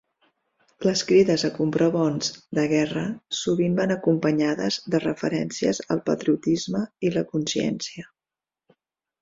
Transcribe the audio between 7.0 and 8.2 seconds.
i la consciència.